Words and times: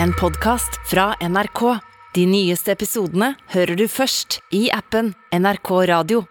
en 0.00 0.12
podkast 0.12 0.80
fra 0.90 1.14
NRK. 1.20 1.78
De 2.14 2.26
nyeste 2.26 2.72
episodene 2.72 3.32
hører 3.52 3.76
du 3.76 3.86
først 3.88 4.38
i 4.54 4.66
appen 4.72 5.12
NRK 5.32 5.70
Radio. 5.90 6.22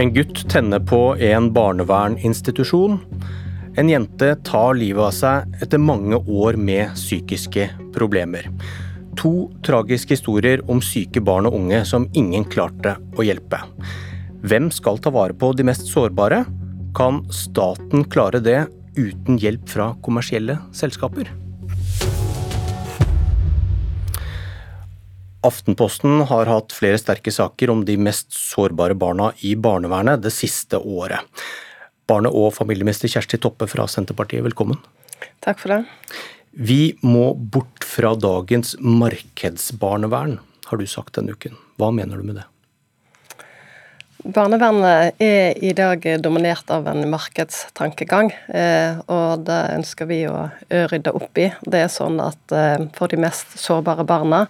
En 0.00 0.12
gutt 0.14 0.44
tenner 0.48 0.80
på 0.80 1.00
en 1.20 1.50
barnevernsinstitusjon. 1.52 3.00
En 3.78 3.90
jente 3.90 4.34
tar 4.46 4.78
livet 4.78 5.02
av 5.10 5.14
seg 5.14 5.58
etter 5.62 5.82
mange 5.82 6.16
år 6.16 6.56
med 6.56 6.94
psykiske 6.96 7.68
problemer. 7.94 8.48
To 9.20 9.50
tragiske 9.66 10.16
historier 10.16 10.62
om 10.70 10.80
syke 10.82 11.20
barn 11.20 11.50
og 11.50 11.58
unge 11.58 11.82
som 11.84 12.08
ingen 12.16 12.46
klarte 12.48 12.96
å 13.18 13.26
hjelpe. 13.26 13.60
Hvem 14.40 14.70
skal 14.72 14.96
ta 14.96 15.10
vare 15.12 15.34
på 15.36 15.50
de 15.52 15.64
mest 15.68 15.84
sårbare? 15.90 16.46
Kan 16.96 17.20
staten 17.28 18.06
klare 18.08 18.40
det 18.40 18.62
uten 18.96 19.36
hjelp 19.36 19.66
fra 19.68 19.90
kommersielle 20.00 20.56
selskaper? 20.72 21.28
Aftenposten 25.44 26.22
har 26.28 26.48
hatt 26.48 26.72
flere 26.72 27.00
sterke 27.00 27.32
saker 27.32 27.72
om 27.72 27.82
de 27.84 27.98
mest 28.00 28.32
sårbare 28.32 28.96
barna 28.96 29.30
i 29.44 29.52
barnevernet 29.56 30.22
det 30.24 30.32
siste 30.32 30.80
året. 30.80 31.20
Barne- 32.08 32.32
og 32.32 32.54
familieminister 32.56 33.12
Kjersti 33.12 33.38
Toppe 33.40 33.68
fra 33.68 33.84
Senterpartiet, 33.88 34.44
velkommen. 34.44 34.80
Takk 35.44 35.60
for 35.60 35.74
det. 35.74 35.82
Vi 36.56 36.96
må 37.04 37.34
bort 37.36 37.84
fra 37.84 38.14
dagens 38.16 38.72
markedsbarnevern, 38.80 40.38
har 40.66 40.80
du 40.80 40.88
sagt 40.88 41.20
denne 41.20 41.36
uken. 41.36 41.60
Hva 41.76 41.92
mener 41.92 42.16
du 42.16 42.24
med 42.24 42.40
det? 42.40 42.48
Barnevernet 44.20 45.16
er 45.22 45.54
i 45.64 45.70
dag 45.72 46.02
dominert 46.20 46.68
av 46.68 46.84
en 46.90 47.06
markedstankegang, 47.08 48.28
eh, 48.52 48.98
og 49.08 49.46
det 49.46 49.60
ønsker 49.78 50.08
vi 50.10 50.18
å 50.28 50.50
rydde 50.68 51.14
opp 51.16 51.38
i. 51.40 51.46
Det 51.64 51.80
er 51.86 51.88
sånn 51.88 52.18
at 52.20 52.52
eh, 52.52 52.84
for 52.96 53.08
de 53.08 53.16
mest 53.22 53.54
sårbare 53.56 54.04
barna 54.04 54.42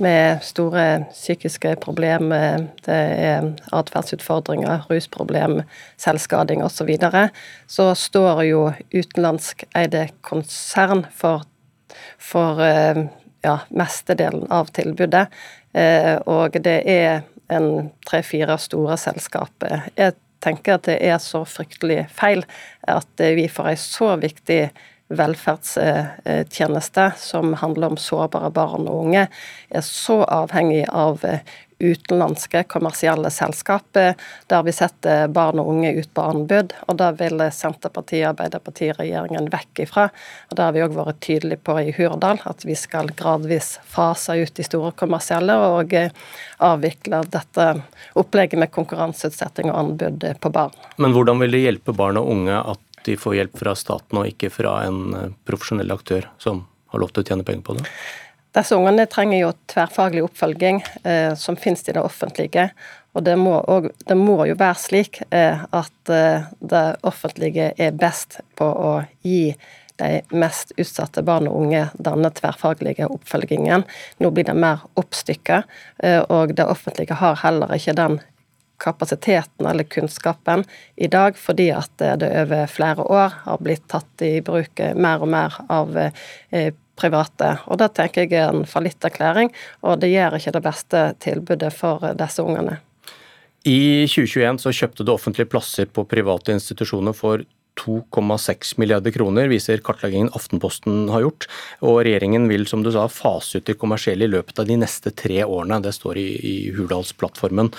med 0.00 0.40
store 0.46 0.84
psykiske 1.10 1.74
problemer, 1.82 2.70
det 2.86 2.96
er 2.96 3.50
atferdsutfordringer, 3.76 4.86
rusproblem, 4.88 5.58
selvskading 6.00 6.64
osv., 6.64 6.78
så, 6.78 6.86
videre, 6.88 7.26
så 7.68 7.90
står 7.92 8.40
jo 8.48 8.62
utenlandskeide 8.94 10.06
konsern 10.24 11.04
for, 11.12 11.44
for 12.16 12.64
eh, 12.64 13.04
ja, 13.44 13.58
mestedelen 13.68 14.48
av 14.48 14.72
tilbudet. 14.72 15.26
Og 16.26 16.56
det 16.64 16.80
er 16.90 17.20
en 17.50 17.90
tre-fire 18.08 18.56
store 18.60 18.96
selskaper. 19.00 19.88
Jeg 19.98 20.16
tenker 20.44 20.78
at 20.78 20.86
det 20.88 20.98
er 21.04 21.18
så 21.22 21.42
fryktelig 21.48 22.06
feil 22.16 22.44
at 22.88 23.24
vi 23.36 23.48
får 23.52 23.72
ei 23.72 23.78
så 23.80 24.14
viktig 24.20 24.62
velferdstjeneste 25.10 27.08
som 27.18 27.54
handler 27.58 27.94
om 27.94 27.98
sårbare 27.98 28.50
barn 28.54 28.86
og 28.88 29.06
unge, 29.06 29.26
er 29.70 29.84
så 29.86 30.22
avhengig 30.24 30.84
av 30.88 31.24
utenlandske 31.80 32.62
kommersielle 32.62 33.30
selskaper, 33.30 34.14
der 34.46 34.64
vi 34.66 34.72
setter 34.74 35.28
barn 35.32 35.60
og 35.62 35.70
unge 35.72 35.92
ut 35.96 36.10
på 36.14 36.24
anbud. 36.32 36.74
og 36.88 36.98
Det 37.00 37.10
vil 37.20 37.44
Senterpartiet 37.54 38.26
og 38.26 38.34
Arbeiderpartiet-regjeringen 38.34 39.48
vekk 39.52 39.84
ifra. 39.86 40.08
og 40.50 40.56
Det 40.56 40.64
har 40.66 40.76
vi 40.76 40.84
òg 40.84 40.96
vært 40.98 41.20
tydelige 41.24 41.64
på 41.64 41.78
i 41.80 41.94
Hurdal, 41.96 42.42
at 42.44 42.64
vi 42.64 42.76
skal 42.76 43.08
gradvis 43.16 43.78
fase 43.84 44.36
ut 44.36 44.54
de 44.54 44.66
store 44.66 44.92
kommersielle 44.92 45.56
og 45.56 45.94
eh, 45.94 46.12
avvikle 46.60 47.24
dette 47.32 47.70
opplegget 48.14 48.60
med 48.60 48.70
konkurranseutsetting 48.70 49.72
og 49.72 49.78
anbud 49.78 50.28
på 50.40 50.52
barn. 50.52 50.76
Men 50.98 51.16
hvordan 51.16 51.40
vil 51.40 51.56
det 51.56 51.64
hjelpe 51.64 51.96
barn 51.96 52.20
og 52.20 52.28
unge 52.28 52.60
at 52.60 52.80
de 53.10 53.18
får 53.20 53.36
hjelp 53.40 53.60
fra 53.60 53.76
staten 53.78 54.22
og 54.22 54.30
ikke 54.30 54.52
fra 54.54 54.80
en 54.86 55.00
eh, 55.16 55.28
profesjonell 55.48 55.92
aktør 55.94 56.30
som 56.42 56.64
har 56.90 57.02
lov 57.02 57.12
til 57.14 57.24
å 57.24 57.30
tjene 57.30 57.46
penger 57.46 57.66
på 57.66 57.78
det? 57.78 57.86
Disse 58.56 58.74
ungene 58.74 59.06
trenger 59.06 59.44
jo 59.44 59.50
tverrfaglig 59.70 60.24
oppfølging 60.26 60.80
eh, 61.06 61.34
som 61.38 61.58
finnes 61.58 61.84
i 61.86 61.94
det 61.94 62.02
offentlige. 62.02 62.70
Og 63.14 63.22
det 63.26 63.36
må, 63.38 63.56
og 63.58 63.90
det 64.06 64.16
må 64.18 64.40
jo 64.46 64.56
være 64.58 64.78
slik 64.78 65.20
eh, 65.30 65.62
at 65.70 66.10
eh, 66.14 66.48
det 66.58 66.86
offentlige 67.06 67.72
er 67.78 67.94
best 67.94 68.40
på 68.58 68.66
å 68.66 68.96
gi 69.26 69.54
de 70.00 70.20
mest 70.32 70.72
utsatte 70.80 71.22
barn 71.26 71.48
og 71.50 71.58
unge 71.60 71.84
denne 72.00 72.30
tverrfaglige 72.34 73.10
oppfølgingen. 73.12 73.84
Nå 74.22 74.32
blir 74.34 74.48
det 74.48 74.56
mer 74.56 74.86
oppstykket, 75.00 75.78
eh, 76.04 76.22
og 76.22 76.54
det 76.56 76.66
offentlige 76.66 77.18
har 77.20 77.38
heller 77.42 77.74
ikke 77.76 77.98
den 77.98 78.20
kapasiteten 78.80 79.68
eller 79.68 79.88
kunnskapen 79.88 80.64
i 80.96 81.10
dag, 81.12 81.38
fordi 81.38 81.70
at 81.76 81.92
det 81.98 82.30
over 82.44 82.70
flere 82.70 83.04
år 83.06 83.40
har 83.44 83.62
blitt 83.62 83.86
tatt 83.92 84.24
i 84.26 84.38
bruk 84.44 84.82
mer 84.96 85.24
og 85.24 85.32
mer 85.32 85.58
av 85.68 85.96
eh, 86.00 86.72
private. 87.00 87.54
Og 87.68 87.80
Det 87.80 87.92
tenker 87.96 88.26
jeg 88.26 88.36
er 88.40 88.52
en 88.52 88.66
fallitterklæring, 88.68 89.52
og 89.86 90.00
det 90.02 90.12
gjør 90.12 90.36
ikke 90.38 90.56
det 90.56 90.64
beste 90.64 91.04
tilbudet 91.24 91.72
for 91.76 92.04
disse 92.18 92.44
ungene. 92.44 92.80
I 93.68 94.08
2021 94.08 94.60
så 94.62 94.72
kjøpte 94.72 95.04
det 95.04 95.12
offentlige 95.12 95.50
plasser 95.52 95.88
på 95.88 96.06
private 96.08 96.54
institusjoner 96.56 97.16
for 97.16 97.44
2,6 97.80 98.74
milliarder 98.80 99.12
kroner, 99.14 99.48
viser 99.48 99.80
kartleggingen 99.84 100.32
Aftenposten 100.36 101.08
har 101.12 101.24
gjort. 101.24 101.46
Og 101.86 102.00
regjeringen 102.04 102.48
vil, 102.50 102.66
som 102.68 102.84
du 102.84 102.90
sa, 102.92 103.06
fase 103.08 103.60
ut 103.60 103.68
de 103.68 103.76
kommersielle 103.78 104.26
i 104.26 104.32
løpet 104.32 104.60
av 104.60 104.68
de 104.68 104.76
neste 104.80 105.12
tre 105.16 105.42
årene. 105.44 105.80
Det 105.84 105.94
står 105.96 106.20
i, 106.20 106.28
i 106.40 106.54
Hurdalsplattformen. 106.76 107.72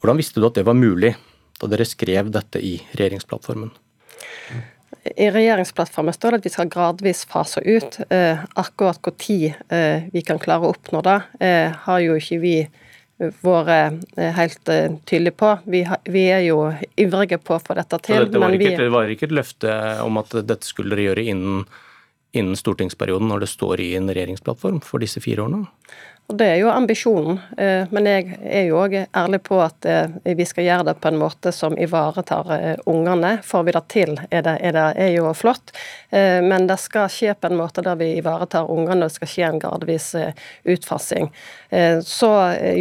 Hvordan 0.00 0.20
visste 0.20 0.40
du 0.40 0.48
at 0.48 0.56
det 0.56 0.66
var 0.66 0.78
mulig, 0.78 1.14
da 1.60 1.68
dere 1.68 1.86
skrev 1.88 2.32
dette 2.32 2.60
i 2.64 2.78
regjeringsplattformen? 2.96 3.72
I 5.16 5.30
regjeringsplattformen 5.32 6.14
står 6.16 6.34
det 6.34 6.40
at 6.40 6.46
vi 6.48 6.52
skal 6.52 6.70
gradvis 6.72 7.24
fase 7.28 7.62
ut. 7.64 8.00
Eh, 8.12 8.40
akkurat 8.60 9.00
når 9.00 9.40
eh, 9.72 10.08
vi 10.12 10.22
kan 10.26 10.40
klare 10.40 10.66
å 10.66 10.72
oppnå 10.74 11.02
det, 11.04 11.18
eh, 11.40 11.76
har 11.84 12.00
jo 12.04 12.16
ikke 12.20 12.40
vi 12.42 12.54
vært 13.20 14.16
eh, 14.16 14.32
helt 14.36 14.72
eh, 14.72 14.96
tydelige 15.08 15.36
på. 15.36 15.52
Vi, 15.64 15.82
har, 15.88 16.00
vi, 16.04 16.24
er 16.32 16.44
jo 16.46 16.58
ivrige 17.00 17.38
på 17.42 17.56
å 17.56 17.62
få 17.62 17.76
dette 17.78 18.00
til. 18.06 18.24
Det, 18.24 18.34
det, 18.34 18.42
var 18.42 18.56
ikke, 18.56 18.76
det, 18.80 18.90
var 18.94 19.12
ikke, 19.12 19.28
et 19.28 19.36
løfte 19.36 19.76
om 20.04 20.20
at 20.20 20.36
dette 20.40 20.68
skulle 20.68 20.94
dere 20.94 21.10
gjøre 21.10 21.26
innen, 21.32 21.64
innen 22.36 22.56
stortingsperioden, 22.58 23.28
når 23.30 23.44
det 23.44 23.50
står 23.52 23.84
i 23.84 23.92
en 23.98 24.08
regjeringsplattform 24.10 24.80
for 24.84 25.04
disse 25.04 25.22
fire 25.24 25.44
årene? 25.44 25.66
Og 26.30 26.36
Det 26.36 26.46
er 26.46 26.60
jo 26.60 26.68
ambisjonen, 26.70 27.40
eh, 27.58 27.88
men 27.90 28.06
jeg 28.06 28.36
er 28.46 28.68
jo 28.68 28.76
òg 28.78 28.92
ærlig 29.02 29.40
på 29.48 29.56
at 29.64 29.86
eh, 29.90 30.12
vi 30.38 30.44
skal 30.46 30.62
gjøre 30.62 30.84
det 30.86 30.94
på 31.02 31.10
en 31.10 31.18
måte 31.18 31.50
som 31.50 31.74
ivaretar 31.74 32.52
eh, 32.54 32.82
ungene. 32.86 33.32
Får 33.42 33.64
vi 33.66 33.74
det 33.74 33.82
til, 33.90 34.12
er 34.30 34.44
det, 34.46 34.52
er 34.62 34.76
det 34.76 34.84
er 34.94 35.10
jo 35.16 35.32
flott, 35.34 35.74
men 36.10 36.66
det 36.66 36.76
skal 36.82 37.10
skje 37.10 37.34
på 37.38 37.46
en 37.46 37.58
måte 37.58 37.82
der 37.86 37.98
vi 37.98 38.08
ivaretar 38.18 38.70
ungene, 38.70 39.04
og 39.04 39.10
det 39.10 39.14
skal 39.14 39.30
skje 39.30 39.44
en 39.46 39.60
gradvis 39.62 40.06
utfasing. 40.66 41.28
Så 42.02 42.30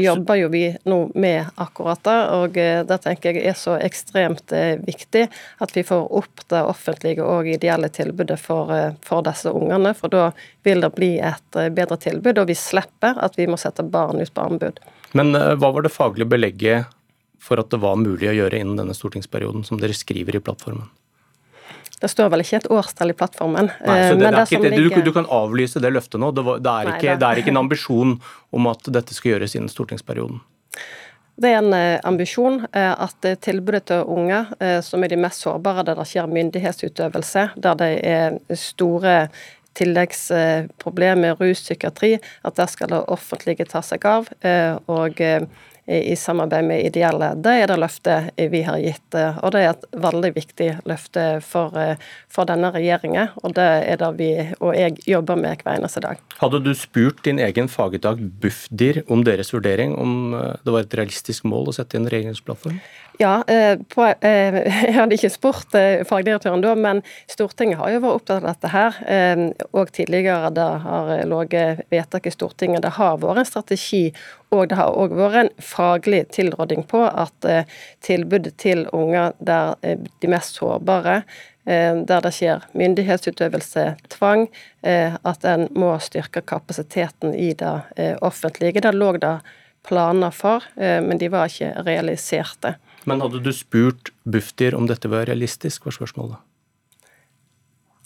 jobber 0.01 0.39
jo 0.39 0.47
vi 0.49 0.63
nå 0.89 0.97
med 1.13 1.51
akkurat 1.61 2.01
det, 2.07 2.17
og 2.33 2.57
det 2.89 2.97
tenker 3.03 3.37
jeg 3.37 3.51
er 3.51 3.57
så 3.57 3.75
ekstremt 3.77 4.49
viktig 4.81 5.27
at 5.61 5.75
vi 5.77 5.83
får 5.85 6.09
opp 6.21 6.41
det 6.49 6.63
offentlige 6.65 7.21
og 7.21 7.51
ideelle 7.53 7.91
tilbudet 7.93 8.39
for, 8.41 8.73
for 9.05 9.21
disse 9.29 9.53
ungene. 9.53 9.93
For 9.93 10.09
da 10.09 10.31
vil 10.65 10.81
det 10.81 10.91
bli 10.97 11.11
et 11.21 11.61
bedre 11.77 11.99
tilbud, 12.01 12.41
og 12.41 12.49
vi 12.49 12.57
slipper 12.57 13.21
at 13.21 13.37
vi 13.39 13.47
må 13.49 13.57
sette 13.59 13.83
barn 13.83 14.21
ut 14.21 14.33
på 14.33 14.45
anbud. 14.45 14.79
Men 15.17 15.35
eh, 15.35 15.55
hva 15.59 15.71
var 15.73 15.85
det 15.85 15.93
faglige 15.93 16.29
belegget 16.29 16.95
for 17.41 17.61
at 17.61 17.71
det 17.71 17.79
var 17.81 17.99
mulig 17.99 18.29
å 18.29 18.35
gjøre 18.35 18.59
innen 18.59 18.79
denne 18.79 18.95
stortingsperioden, 18.95 19.63
som 19.67 19.79
dere 19.81 19.95
skriver 19.95 20.37
i 20.37 20.43
plattformen? 20.43 20.89
Det 21.99 22.07
står 22.07 22.29
vel 22.31 22.43
ikke 22.45 22.61
et 22.61 22.69
årstall 22.71 23.11
i 23.11 23.15
plattformen. 23.17 23.71
Nei, 23.83 23.97
så 24.07 24.15
det, 24.15 24.29
det 24.31 24.43
ikke, 24.47 24.71
ligger... 24.71 25.01
du, 25.01 25.09
du, 25.09 25.15
kan 25.15 25.27
avlyse 25.35 25.81
det 25.83 25.91
løftet 25.91 26.21
nå. 26.21 26.31
Det, 26.31 26.45
var, 26.47 26.61
det, 26.63 26.71
er 26.71 26.91
ikke, 26.93 27.15
det, 27.19 27.27
er 27.27 27.41
ikke, 27.41 27.51
en 27.51 27.63
ambisjon 27.65 28.15
om 28.55 28.69
at 28.71 28.87
dette 28.95 29.15
skal 29.15 29.33
gjøres 29.33 29.57
innen 29.59 29.71
stortingsperioden? 29.71 30.39
Det 31.39 31.51
er 31.51 31.59
en 31.59 31.75
uh, 31.75 31.99
ambisjon 32.07 32.61
at 32.75 33.27
tilbudet 33.43 33.85
til 33.91 34.07
unge, 34.11 34.41
som 34.83 35.03
er 35.03 35.11
de 35.11 35.19
mest 35.19 35.43
sårbare, 35.43 35.85
der 35.87 35.99
det 35.99 36.07
skjer 36.07 36.27
myndighetsutøvelse, 36.31 37.45
der 37.63 37.77
det 37.79 37.91
er 38.07 38.39
store 38.59 39.15
tilleggsproblemer, 39.79 41.39
ruspsykiatri, 41.39 42.17
at 42.45 42.59
der 42.59 42.69
skal 42.71 42.91
det 42.91 43.01
offentlige 43.07 43.67
ta 43.69 43.81
seg 43.85 44.05
av. 44.09 44.29
Eh, 44.45 44.75
og 44.91 45.21
eh, 45.23 45.47
i 45.89 46.15
samarbeid 46.15 46.67
med 46.69 46.85
ideelle. 46.85 47.31
Det 47.35 47.55
er 47.63 47.71
det 47.71 47.79
løftet 47.81 48.29
vi 48.53 48.61
har 48.67 48.79
gitt, 48.83 49.17
eh, 49.17 49.39
og 49.43 49.53
det 49.55 49.63
er 49.63 49.73
et 49.73 49.85
veldig 50.05 50.31
viktig 50.35 50.69
løfte 50.89 51.25
for, 51.45 51.75
for 52.31 52.49
denne 52.49 52.71
regjeringen. 52.75 53.33
Og 53.43 53.55
det 53.57 53.67
er 53.89 53.99
det 54.01 54.11
vi 54.19 54.29
og 54.59 54.73
jeg 54.77 54.97
jobber 55.09 55.39
med 55.39 55.63
hver 55.63 55.79
eneste 55.79 56.03
dag. 56.05 56.21
Hadde 56.39 56.61
du 56.63 56.71
spurt 56.77 57.23
din 57.25 57.41
egen 57.43 57.69
fagetat 57.71 58.21
Bufdir 58.41 59.03
om 59.09 59.23
deres 59.27 59.53
vurdering, 59.53 59.95
om 59.99 60.33
det 60.63 60.73
var 60.73 60.85
et 60.85 60.97
realistisk 60.99 61.47
mål 61.49 61.71
å 61.71 61.77
sette 61.79 61.99
inn 61.99 62.09
regjeringsplattform? 62.09 62.79
Ja, 63.21 63.43
eh, 63.47 63.79
på, 63.95 64.05
eh, 64.05 64.57
jeg 64.87 64.93
hadde 64.95 65.17
ikke 65.17 65.29
spurt 65.33 65.73
eh, 65.75 66.05
fagdirektøren 66.07 66.61
da, 66.63 66.71
men 66.79 67.01
Stortinget 67.27 67.81
har 67.81 67.91
jo 67.91 67.99
vært 68.05 68.21
opptatt 68.21 68.45
av 68.45 68.53
dette 68.53 68.71
her. 68.71 68.99
Og 69.75 69.91
tidligere 69.91 70.53
det 70.55 70.67
har 70.85 71.11
ligget 71.27 71.81
vedtak 71.91 72.29
i 72.29 72.31
Stortinget. 72.31 72.85
Det 72.85 72.93
har 72.95 73.19
vært 73.19 73.41
en 73.41 73.49
strategi 73.49 74.05
Og 74.55 74.69
det 74.71 74.79
har 74.79 74.97
òg 74.97 75.13
vært 75.13 75.39
en 75.43 75.51
faglig 75.61 76.23
tilråding 76.33 76.87
på 76.89 77.03
at 77.05 77.45
tilbudet 78.05 78.55
til 78.57 78.87
unger 78.95 79.35
der 79.39 79.75
de 79.83 80.31
mest 80.31 80.57
sårbare 80.57 81.21
der 81.69 82.23
det 82.25 82.31
skjer 82.33 82.63
myndighetsutøvelse, 82.73 83.83
tvang, 84.09 84.47
at 84.81 85.45
en 85.45 85.67
må 85.77 85.91
styrke 86.01 86.41
kapasiteten 86.41 87.35
i 87.37 87.51
det 87.53 87.75
offentlige. 88.25 88.81
Det 88.81 88.95
lå 88.95 89.11
det 89.21 89.35
planer 89.85 90.33
for, 90.33 90.65
men 90.75 91.21
de 91.21 91.29
var 91.29 91.51
ikke 91.51 91.83
realiserte. 91.85 92.73
Men 93.05 93.21
hadde 93.21 93.43
du 93.45 93.51
spurt 93.53 94.09
Bufdir 94.25 94.75
om 94.75 94.89
dette 94.89 95.11
var 95.11 95.29
realistisk, 95.29 95.85
var 95.85 95.95
spørsmålet? 95.99 96.41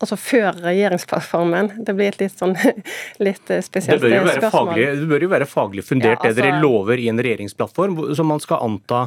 Altså 0.04 0.18
før 0.20 0.58
regjeringsplattformen. 0.66 1.70
Det 1.88 1.96
blir 1.96 2.12
et 2.12 2.20
litt 2.20 2.36
sånn 2.36 2.58
litt 3.28 3.54
eh, 3.54 3.64
spesielt 3.64 4.04
det 4.04 4.12
bør 4.12 4.34
spørsmål. 4.34 4.74
Faglig, 4.74 4.90
det 5.00 5.08
bør 5.14 5.26
jo 5.28 5.32
være 5.32 5.48
faglig 5.48 5.86
fundert, 5.88 6.18
ja, 6.18 6.20
altså, 6.20 6.36
det 6.36 6.44
dere 6.44 6.58
altså- 6.58 6.68
lover 6.68 7.00
i 7.00 7.08
en 7.14 7.24
regjeringsplattform, 7.24 7.98
som 8.20 8.30
man 8.34 8.44
skal 8.44 8.66
anta 8.66 9.06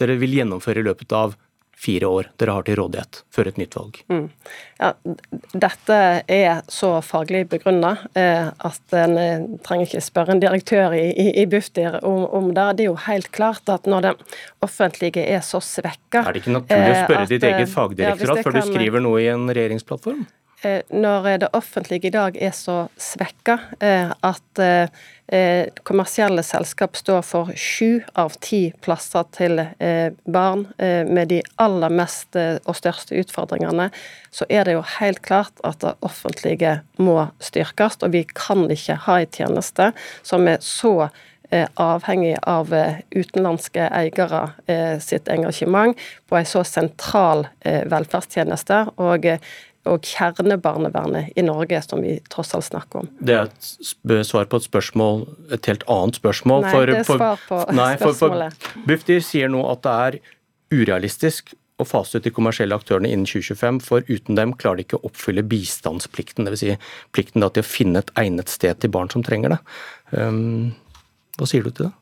dere 0.00 0.18
vil 0.20 0.36
gjennomføre 0.36 0.84
i 0.84 0.88
løpet 0.90 1.16
av 1.16 1.36
fire 1.76 2.06
år 2.06 2.28
dere 2.40 2.54
har 2.56 2.66
til 2.66 2.78
rådighet 2.78 3.20
før 3.34 3.50
et 3.50 3.58
nytt 3.60 3.76
valg. 3.76 3.98
Mm. 4.10 4.26
Ja, 4.80 4.90
dette 5.52 5.98
er 6.30 6.62
så 6.72 6.90
faglig 7.04 7.44
begrunna 7.52 7.94
eh, 8.18 8.50
at 8.50 8.96
en 8.98 9.18
eh, 9.20 9.46
trenger 9.66 9.88
ikke 9.88 10.04
spørre 10.04 10.34
en 10.34 10.42
direktør 10.42 10.96
i, 10.96 11.06
i, 11.10 11.28
i 11.42 11.46
Bufdir 11.50 11.98
om, 12.02 12.24
om, 12.26 12.50
det. 12.54 12.68
Det 12.78 12.86
er 12.86 12.90
jo 12.92 13.00
helt 13.06 13.30
klart 13.34 13.68
at 13.72 13.88
når 13.90 14.08
det 14.08 14.14
offentlige 14.64 15.24
er 15.24 15.44
så 15.46 15.62
svekka 15.64 16.24
Er 16.24 16.32
det 16.32 16.44
ikke 16.44 16.56
naturlig 16.58 16.94
å 16.94 17.02
spørre 17.04 17.26
eh, 17.26 17.30
ditt 17.34 17.50
eget 17.50 17.66
eh, 17.66 17.74
fagdirektorat 17.74 18.40
ja, 18.40 18.46
før 18.46 18.58
du 18.58 18.64
skriver 18.72 19.04
noe 19.04 19.22
i 19.22 19.28
en 19.32 19.46
regjeringsplattform? 19.50 20.24
Eh, 20.64 20.80
når 20.88 21.38
det 21.38 21.48
offentlige 21.52 22.08
i 22.08 22.14
dag 22.14 22.36
er 22.40 22.52
så 22.56 22.86
svekka 23.00 23.58
eh, 23.84 24.12
at 24.24 24.60
eh, 24.62 25.68
kommersielle 25.84 26.44
selskap 26.44 26.96
står 26.96 27.20
for 27.26 27.50
sju 27.56 28.00
av 28.20 28.36
ti 28.44 28.68
plasser 28.84 29.24
til 29.32 29.62
barn 30.28 30.66
med 30.76 31.30
de 31.32 31.38
aller 31.64 31.94
mest 31.96 32.36
og 32.36 32.76
største 32.76 33.16
utfordringene, 33.22 33.88
så 34.28 34.44
er 34.52 34.68
det 34.68 34.76
jo 34.76 34.84
helt 34.98 35.22
klart 35.24 35.64
at 35.64 35.80
det 35.80 35.94
offentlige 36.04 36.76
må 37.00 37.16
styrkes. 37.40 37.96
Og 38.04 38.12
vi 38.12 38.26
kan 38.28 38.68
ikke 38.68 39.00
ha 39.06 39.18
en 39.22 39.32
tjeneste 39.32 39.90
som 40.20 40.44
er 40.44 40.60
så 40.60 41.08
avhengig 41.80 42.36
av 42.44 42.68
utenlandske 43.16 43.88
eiere 43.88 44.44
sitt 45.00 45.32
engasjement 45.32 45.96
på 46.28 46.36
en 46.36 46.52
så 46.52 46.66
sentral 46.68 47.48
velferdstjeneste. 47.64 48.84
og 49.00 49.32
og 49.88 50.06
kjernebarnevernet 50.08 51.34
i 51.36 51.44
Norge, 51.44 51.80
som 51.84 52.00
vi 52.04 52.16
tross 52.32 52.54
alt 52.56 52.68
snakker 52.70 53.02
om. 53.02 53.10
Det 53.20 53.34
er 53.36 53.50
et 53.50 54.28
svar 54.28 54.48
på 54.48 54.60
et 54.60 54.68
spørsmål, 54.68 55.26
et 55.52 55.68
helt 55.70 55.84
annet 55.92 56.20
spørsmål. 56.20 56.64
Nei, 56.64 56.72
for, 56.72 56.86
det 56.88 57.00
er 57.00 57.08
svar 57.08 57.42
på 57.48 57.58
nei, 57.80 57.90
spørsmålet. 58.00 58.64
For, 58.64 58.86
Bufdir 58.88 59.20
sier 59.24 59.52
nå 59.52 59.64
at 59.70 59.84
det 59.84 59.98
er 60.06 60.18
urealistisk 60.74 61.54
å 61.82 61.86
fase 61.86 62.18
ut 62.18 62.26
de 62.26 62.32
kommersielle 62.32 62.76
aktørene 62.76 63.10
innen 63.10 63.26
2025, 63.26 63.82
for 63.84 64.06
uten 64.06 64.38
dem 64.38 64.54
klarer 64.56 64.80
de 64.80 64.86
ikke 64.86 65.00
å 65.00 65.08
oppfylle 65.10 65.44
bistandsplikten, 65.50 66.46
dvs. 66.46 66.62
Si 66.62 66.76
plikten 67.14 67.44
til 67.44 67.64
å 67.64 67.66
finne 67.66 68.04
et 68.04 68.14
egnet 68.20 68.52
sted 68.52 68.78
til 68.80 68.92
barn 68.94 69.10
som 69.12 69.26
trenger 69.26 69.56
det. 69.56 69.60
Um, 70.14 70.72
hva 71.38 71.50
sier 71.50 71.66
du 71.66 71.72
til 71.72 71.88
det? 71.88 71.94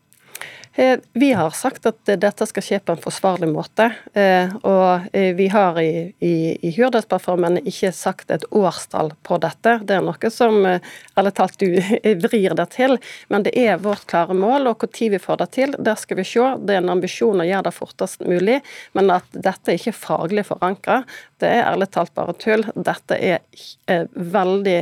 Eh, 0.74 0.98
vi 1.12 1.32
har 1.32 1.50
sagt 1.50 1.86
at 1.86 1.98
dette 2.06 2.46
skal 2.48 2.64
skje 2.64 2.78
på 2.80 2.94
en 2.94 3.00
forsvarlig 3.00 3.48
måte. 3.52 3.90
Eh, 4.16 4.52
og 4.64 5.08
eh, 5.12 5.34
vi 5.36 5.48
har 5.52 5.76
i, 5.80 6.14
i, 6.24 6.34
i 6.64 6.70
Hurdalsplattformen 6.72 7.58
ikke 7.60 7.90
sagt 7.92 8.32
et 8.32 8.46
årstall 8.48 9.12
på 9.26 9.36
dette. 9.42 9.74
Det 9.84 9.98
er 9.98 10.06
noe 10.06 10.30
som 10.32 10.56
ærlig 10.64 11.32
talt 11.36 11.60
du 11.60 11.76
vrir 12.24 12.56
det 12.56 12.68
til. 12.72 12.96
Men 13.28 13.44
det 13.44 13.52
er 13.60 13.82
vårt 13.84 14.06
klare 14.08 14.36
mål, 14.36 14.70
og 14.70 14.86
når 14.88 15.12
vi 15.12 15.20
får 15.20 15.42
det 15.42 15.48
til, 15.58 15.76
der 15.76 16.00
skal 16.00 16.20
vi 16.22 16.24
se. 16.28 16.46
Det 16.64 16.78
er 16.78 16.80
en 16.80 16.94
ambisjon 16.94 17.44
å 17.44 17.48
gjøre 17.48 17.68
det 17.68 17.74
fortest 17.76 18.24
mulig, 18.24 18.62
men 18.96 19.12
at 19.12 19.28
dette 19.36 19.74
er 19.74 19.80
ikke 19.80 19.96
faglig 19.96 20.46
forankra, 20.48 21.02
det 21.42 21.50
er 21.52 21.66
ærlig 21.66 21.90
talt 21.92 22.14
bare 22.16 22.32
tull. 22.38 22.64
Dette 22.78 23.18
er 23.18 24.08
veldig 24.14 24.78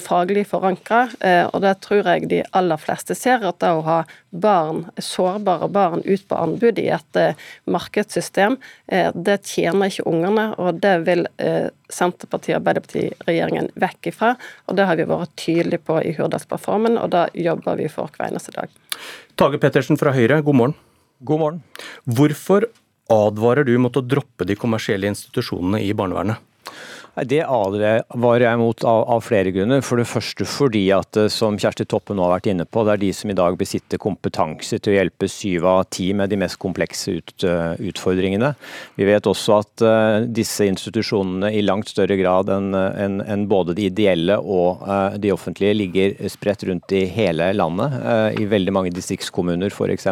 faglig 0.00 0.46
forankra, 0.48 1.02
eh, 1.20 1.44
og 1.46 1.60
det 1.64 1.74
tror 1.84 2.06
jeg 2.08 2.28
de 2.30 2.40
aller 2.56 2.80
fleste 2.80 3.16
ser. 3.18 3.44
At 3.44 3.58
det 3.60 3.72
å 3.76 3.82
ha 3.86 3.98
barn, 4.30 4.86
sårbare 4.96 5.68
barn 5.72 6.04
ut 6.06 6.24
på 6.28 6.38
anbud 6.38 6.80
i 6.80 6.88
et 6.96 7.20
eh, 7.20 7.36
markedssystem, 7.68 8.56
eh, 8.88 9.10
det 9.12 9.42
tjener 9.48 9.92
ikke 9.92 10.06
ungene, 10.08 10.48
og 10.60 10.80
det 10.84 10.96
vil 11.06 11.26
Senterpartiet- 11.92 12.56
og 12.56 12.62
Arbeiderparti-regjeringen 12.62 13.70
vekk 13.78 14.10
ifra. 14.10 14.32
Og 14.66 14.78
det 14.78 14.88
har 14.88 14.98
vi 14.98 15.06
vært 15.08 15.36
tydelige 15.38 15.84
på 15.86 16.00
i 16.02 16.14
Hurdalsplattformen, 16.16 16.98
og 17.02 17.12
det 17.14 17.28
jobber 17.46 17.78
vi 17.78 17.90
for 17.92 18.10
hver 18.16 18.30
eneste 18.30 18.54
dag. 18.56 18.72
Tage 19.36 19.60
Pettersen 19.62 20.00
fra 20.00 20.14
Høyre, 20.16 20.40
god 20.42 20.60
morgen. 20.62 20.76
God 21.24 21.40
morgen. 21.40 21.62
Hvorfor 22.04 22.68
advarer 23.12 23.64
du 23.68 23.76
mot 23.78 23.94
å 23.96 24.02
droppe 24.04 24.48
de 24.48 24.56
kommersielle 24.58 25.08
institusjonene 25.12 25.84
i 25.84 25.92
barnevernet? 25.96 26.42
Det 27.24 27.38
advarer 27.48 28.42
jeg 28.44 28.58
mot 28.60 28.84
av, 28.84 29.02
av, 29.08 29.22
flere 29.24 29.48
grunner. 29.54 29.80
For 29.80 29.96
det 29.96 30.04
første 30.10 30.44
fordi 30.44 30.82
at, 30.92 31.16
eh, 31.16 31.30
som 31.32 31.56
Kjersti 31.56 31.86
Toppe 31.88 32.12
nå 32.12 32.26
har 32.26 32.34
vært 32.34 32.50
inne 32.52 32.66
på, 32.68 32.82
det 32.84 32.92
er 32.92 33.00
de 33.06 33.12
som 33.16 33.30
i 33.32 33.36
dag 33.38 33.56
besitter 33.56 34.00
kompetanse 34.00 34.76
til 34.76 34.92
å 34.92 34.96
hjelpe 34.98 35.28
syv 35.32 35.64
av 35.70 35.86
ti 35.88 36.10
med 36.12 36.28
de 36.28 36.36
mest 36.42 36.58
komplekse 36.60 37.14
ut, 37.16 37.32
uh, 37.48 37.72
utfordringene. 37.80 38.50
Vi 39.00 39.06
vet 39.08 39.28
også 39.30 39.56
at 39.56 39.84
uh, 39.86 40.26
disse 40.28 40.66
institusjonene 40.68 41.54
i 41.56 41.62
langt 41.64 41.88
større 41.88 42.18
grad 42.20 42.52
enn 42.52 42.76
en, 42.76 43.16
en 43.24 43.46
både 43.48 43.72
de 43.78 43.88
ideelle 43.88 44.36
og 44.36 44.84
uh, 44.84 45.16
de 45.16 45.32
offentlige 45.32 45.78
ligger 45.78 46.16
spredt 46.32 46.66
rundt 46.68 46.92
i 46.92 47.06
hele 47.08 47.48
landet, 47.56 47.96
i 48.36 48.44
veldig 48.48 48.72
mange 48.74 48.92
distriktskommuner 48.94 49.72
f.eks. 49.72 50.08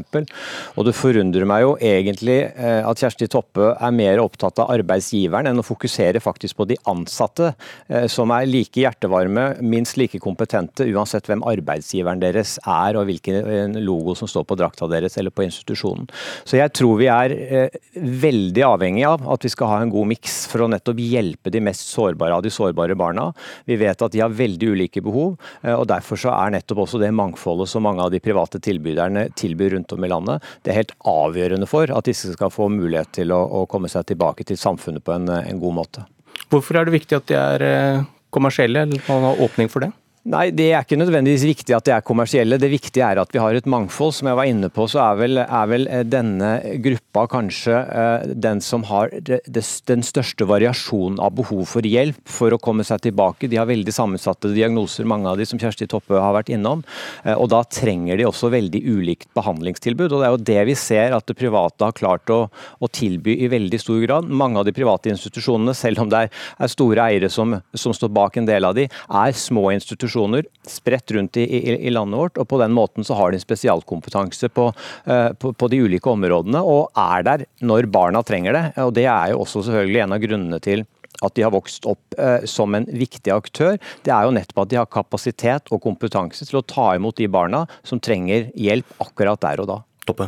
Og 0.78 0.86
det 0.86 0.96
forundrer 0.96 1.44
meg 1.48 1.64
jo 1.64 1.74
egentlig 1.84 2.36
at 2.56 3.00
Kjersti 3.00 3.28
Toppe 3.30 3.72
er 3.74 3.94
mer 3.94 4.22
opptatt 4.22 4.60
av 4.62 4.72
arbeidsgiveren 4.74 5.50
enn 5.50 5.60
å 5.60 5.66
fokusere 5.66 6.22
faktisk 6.22 6.58
på 6.60 6.68
de 6.70 6.78
andre 6.80 6.93
ansatte 6.94 7.52
eh, 7.88 8.06
som 8.10 8.32
er 8.34 8.48
like 8.48 8.80
hjertevarme, 8.80 9.46
minst 9.64 9.98
like 10.00 10.20
kompetente, 10.22 10.86
uansett 10.94 11.28
hvem 11.28 11.44
arbeidsgiveren 11.46 12.22
deres 12.22 12.56
er 12.62 12.98
og 12.98 13.08
hvilken 13.08 13.78
logo 13.84 14.14
som 14.18 14.30
står 14.30 14.46
på 14.48 14.58
drakta 14.58 14.88
deres 14.90 15.18
eller 15.20 15.34
på 15.34 15.46
institusjonen. 15.46 16.08
Så 16.44 16.58
jeg 16.58 16.72
tror 16.76 16.98
vi 17.00 17.10
er 17.12 17.34
eh, 17.34 17.78
veldig 17.94 18.64
avhengig 18.66 19.06
av 19.08 19.26
at 19.34 19.44
vi 19.46 19.52
skal 19.52 19.72
ha 19.72 19.80
en 19.82 19.92
god 19.92 20.10
miks 20.14 20.44
for 20.50 20.64
å 20.64 20.70
nettopp 20.70 21.02
hjelpe 21.02 21.52
de 21.52 21.62
mest 21.64 21.88
sårbare 21.90 22.38
av 22.38 22.44
de 22.44 22.52
sårbare 22.52 22.96
barna. 22.98 23.30
Vi 23.68 23.78
vet 23.80 24.02
at 24.02 24.14
de 24.14 24.22
har 24.22 24.34
veldig 24.34 24.72
ulike 24.74 25.02
behov, 25.04 25.36
eh, 25.62 25.74
og 25.74 25.86
derfor 25.90 26.20
så 26.20 26.34
er 26.36 26.56
nettopp 26.56 26.84
også 26.86 27.02
det 27.02 27.12
mangfoldet 27.14 27.70
som 27.70 27.84
mange 27.86 28.04
av 28.04 28.12
de 28.14 28.22
private 28.24 28.60
tilbyderne 28.64 29.28
tilbyr 29.38 29.76
rundt 29.76 29.94
om 29.96 30.04
i 30.04 30.10
landet, 30.10 30.50
det 30.62 30.72
er 30.72 30.82
helt 30.82 30.96
avgjørende 31.08 31.68
for 31.70 31.90
at 31.94 32.08
disse 32.08 32.32
skal 32.34 32.52
få 32.54 32.70
mulighet 32.72 33.14
til 33.20 33.34
å, 33.34 33.42
å 33.60 33.64
komme 33.70 33.90
seg 33.92 34.06
tilbake 34.10 34.46
til 34.48 34.60
samfunnet 34.60 35.04
på 35.04 35.16
en, 35.16 35.30
en 35.40 35.62
god 35.62 35.80
måte. 35.82 36.08
Hvorfor 36.52 36.78
er 36.78 36.86
det 36.86 36.96
viktig 36.96 37.16
at 37.16 37.28
de 37.30 37.36
er 37.38 37.64
eh, 37.66 38.06
kommersielle, 38.34 38.84
eller 38.86 39.04
man 39.08 39.28
har 39.30 39.44
åpning 39.46 39.70
for 39.72 39.86
det? 39.86 39.92
Nei, 40.24 40.46
det 40.56 40.70
er 40.72 40.80
ikke 40.80 40.96
nødvendigvis 40.96 41.42
viktig 41.44 41.74
at 41.76 41.84
de 41.84 41.92
er 41.92 42.04
kommersielle. 42.04 42.56
Det 42.56 42.70
viktige 42.72 43.04
er 43.04 43.18
at 43.20 43.32
vi 43.34 43.42
har 43.42 43.52
et 43.58 43.66
mangfold. 43.68 44.14
Som 44.16 44.30
jeg 44.30 44.38
var 44.38 44.48
inne 44.48 44.70
på, 44.72 44.86
så 44.88 45.02
er 45.02 45.18
vel, 45.18 45.40
er 45.42 45.66
vel 45.68 45.82
eh, 45.84 46.00
denne 46.08 46.52
gruppa 46.80 47.26
kanskje 47.28 47.74
uh, 47.76 48.24
den 48.32 48.62
som 48.64 48.86
har 48.88 49.12
den 49.20 50.04
største 50.06 50.46
variasjonen 50.48 51.18
av 51.20 51.34
behov 51.36 51.66
for 51.68 51.84
hjelp 51.84 52.22
for 52.24 52.56
å 52.56 52.60
komme 52.62 52.86
seg 52.88 53.02
tilbake. 53.04 53.50
De 53.52 53.58
har 53.60 53.68
veldig 53.68 53.92
sammensatte 53.92 54.54
diagnoser, 54.54 55.04
mange 55.04 55.28
av 55.28 55.36
de 55.36 55.44
som 55.44 55.60
Kjersti 55.60 55.90
Toppe 55.92 56.16
har 56.16 56.32
vært 56.38 56.54
innom. 56.56 56.86
Uh, 57.20 57.34
og 57.34 57.50
da 57.52 57.60
trenger 57.68 58.16
de 58.16 58.28
også 58.30 58.48
veldig 58.54 58.80
ulikt 58.80 59.28
behandlingstilbud. 59.36 60.08
Og 60.08 60.24
det 60.24 60.30
er 60.30 60.34
jo 60.38 60.42
det 60.54 60.66
vi 60.70 60.78
ser 60.86 61.18
at 61.18 61.28
det 61.28 61.36
private 61.36 61.90
har 61.90 61.98
klart 62.00 62.32
å, 62.32 62.46
å 62.80 62.88
tilby 62.88 63.36
i 63.44 63.52
veldig 63.52 63.82
stor 63.84 64.00
grad. 64.06 64.32
Mange 64.32 64.62
av 64.62 64.64
de 64.64 64.72
private 64.72 65.12
institusjonene, 65.12 65.76
selv 65.76 66.06
om 66.06 66.16
det 66.16 66.24
er 66.30 66.72
store 66.72 67.10
eiere 67.12 67.28
som, 67.28 67.58
som 67.76 67.92
står 67.92 68.16
bak 68.22 68.40
en 68.40 68.48
del 68.48 68.72
av 68.72 68.80
de, 68.80 68.88
er 68.88 69.36
små 69.44 69.68
institusjoner 69.76 70.13
institusjoner 70.14 70.44
spredt 70.66 71.10
rundt 71.10 71.36
i, 71.36 71.42
i, 71.42 71.86
i, 71.86 71.90
landet 71.90 72.18
vårt. 72.18 72.38
og 72.38 72.48
På 72.48 72.58
den 72.58 72.72
måten 72.72 73.04
så 73.04 73.14
har 73.14 73.30
de 73.30 73.36
en 73.36 73.44
spesialkompetanse 73.44 74.48
på, 74.48 74.72
uh, 75.06 75.32
på, 75.34 75.52
på, 75.52 75.68
de 75.68 75.82
ulike 75.82 76.10
områdene, 76.10 76.60
og 76.62 76.90
er 76.94 77.22
der 77.22 77.46
når 77.60 77.86
barna 77.86 78.22
trenger 78.22 78.52
det. 78.52 78.64
og 78.82 78.94
Det 78.94 79.06
er 79.06 79.32
jo 79.32 79.42
også 79.42 79.64
selvfølgelig 79.64 80.04
en 80.04 80.12
av 80.12 80.22
grunnene 80.22 80.60
til 80.60 80.84
at 81.22 81.34
de 81.36 81.44
har 81.44 81.52
vokst 81.54 81.86
opp 81.86 82.16
eh, 82.18 82.42
som 82.44 82.74
en 82.74 82.84
viktig 82.90 83.30
aktør. 83.30 83.78
Det 84.02 84.10
er 84.10 84.26
jo 84.26 84.34
nettopp 84.34 84.64
at 84.64 84.72
de 84.72 84.80
har 84.80 84.90
kapasitet 84.90 85.70
og 85.70 85.80
kompetanse 85.80 86.44
til 86.44 86.58
å 86.58 86.64
ta 86.66 86.90
imot 86.98 87.16
de 87.16 87.30
barna 87.30 87.62
som 87.86 88.02
trenger 88.02 88.50
hjelp 88.58 88.98
akkurat 88.98 89.40
der 89.40 89.62
og 89.62 89.70
da. 89.70 89.78
Toppe. 90.10 90.26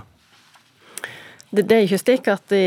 Det, 1.56 1.72
er 1.72 1.84
ikke 1.86 1.98
slik 2.00 2.26
at 2.28 2.42
de 2.52 2.60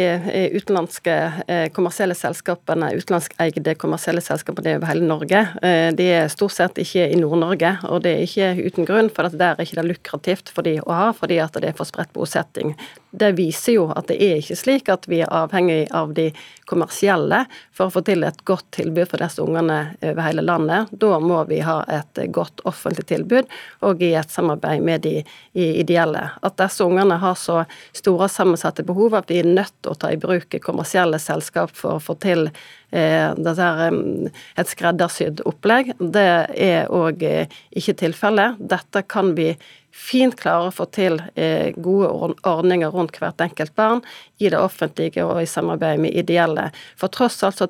utenlandske 0.58 1.15
eh, 1.46 1.65
kommersielle 1.75 2.15
selskapene, 2.17 2.89
utenlandskeide 2.98 3.75
kommersielle 3.77 4.24
selskapene 4.24 4.77
over 4.79 4.89
hele 4.89 5.05
Norge, 5.05 5.41
eh, 5.65 5.89
de 5.93 6.08
er 6.15 6.31
stort 6.34 6.55
sett 6.55 6.79
ikke 6.81 7.05
i 7.05 7.19
Nord-Norge. 7.19 7.75
Og 7.91 8.01
det 8.05 8.15
er 8.15 8.25
ikke 8.25 8.69
uten 8.69 8.89
grunn, 8.89 9.12
for 9.13 9.29
at 9.29 9.38
der 9.38 9.53
er 9.53 9.67
ikke 9.67 9.86
lukrativt 9.86 10.50
for 10.53 10.65
de 10.65 10.79
å 10.81 10.96
ha, 10.96 11.12
fordi 11.13 11.38
at 11.43 11.60
det 11.62 11.69
er 11.69 11.77
for 11.77 11.89
spredt 11.89 12.13
bosetting. 12.15 12.74
Det 13.11 13.31
viser 13.31 13.73
jo 13.73 13.87
at 13.95 14.07
det 14.09 14.19
er 14.21 14.37
ikke 14.39 14.57
slik 14.57 14.89
at 14.93 15.07
vi 15.09 15.21
er 15.23 15.31
avhengig 15.33 15.87
av 15.95 16.11
de 16.13 16.27
kommersielle 16.69 17.41
for 17.73 17.87
å 17.87 17.93
få 17.93 18.03
til 18.05 18.25
et 18.27 18.43
godt 18.45 18.67
tilbud 18.77 19.09
for 19.09 19.21
disse 19.21 19.41
ungene 19.41 19.79
over 20.03 20.21
hele 20.21 20.43
landet. 20.45 20.91
Da 20.91 21.17
må 21.23 21.41
vi 21.49 21.61
ha 21.65 21.79
et 21.89 22.21
godt 22.35 22.61
offentlig 22.69 23.07
tilbud, 23.09 23.49
og 23.85 24.03
i 24.05 24.11
et 24.19 24.33
samarbeid 24.33 24.85
med 24.85 25.05
de 25.07 25.15
ideelle. 25.57 26.27
At 26.45 26.59
disse 26.61 26.85
ungene 26.85 27.17
har 27.21 27.37
så 27.39 27.63
store 27.97 28.29
sammensatte 28.29 28.85
behov 28.85 29.17
at 29.17 29.31
vi 29.31 29.41
er 29.41 29.49
nødt 29.49 29.73
til 29.81 29.93
å 29.93 29.97
ta 29.97 30.13
i 30.13 30.19
bruk 30.21 30.59
kommersielle 30.61 31.19
selskap 31.21 31.73
for 31.75 31.97
å 31.97 32.03
få 32.03 32.15
til 32.21 32.47
eh, 32.91 33.33
et 33.33 34.69
skreddersydd 34.69 35.43
opplegg, 35.49 35.95
det 35.99 36.29
er 36.53 36.93
òg 36.93 37.25
eh, 37.25 37.59
ikke 37.73 37.97
tilfellet. 38.05 38.61
Dette 38.69 39.05
kan 39.09 39.33
vi 39.37 39.53
fint 39.99 40.35
klarer 40.39 40.69
å 40.69 40.75
få 40.75 40.87
til 40.95 41.19
eh, 41.35 41.75
gode 41.75 42.09
ordninger 42.47 42.93
rundt 42.93 43.19
hvert 43.19 43.41
enkelt 43.43 43.75
barn 43.77 44.01
i 44.39 44.49
det 44.51 44.59
offentlige 44.59 45.25
og 45.27 45.41
i 45.41 45.49
samarbeid 45.49 46.01
med 46.05 46.15
ideelle. 46.17 46.69
For 46.99 47.11
tross 47.13 47.41
alt 47.43 47.59
så 47.59 47.69